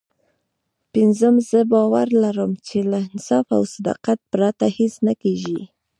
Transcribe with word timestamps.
پينځم 0.93 1.35
زه 1.49 1.59
باور 1.71 2.07
لرم 2.23 2.51
چې 2.67 2.77
له 2.91 2.97
انصاف 3.07 3.45
او 3.57 3.63
صداقت 3.73 4.19
پرته 4.31 4.65
هېڅ 4.77 4.93
نه 5.07 5.13
کېږي. 5.21 5.59